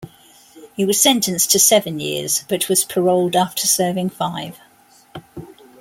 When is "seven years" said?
1.59-2.43